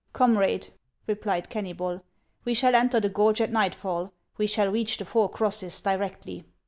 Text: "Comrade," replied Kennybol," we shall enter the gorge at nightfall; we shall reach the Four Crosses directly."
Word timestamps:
"Comrade," 0.13 0.69
replied 1.05 1.51
Kennybol," 1.51 2.01
we 2.43 2.55
shall 2.55 2.73
enter 2.73 2.99
the 2.99 3.07
gorge 3.07 3.39
at 3.39 3.51
nightfall; 3.51 4.11
we 4.35 4.47
shall 4.47 4.71
reach 4.71 4.97
the 4.97 5.05
Four 5.05 5.29
Crosses 5.29 5.79
directly." 5.79 6.43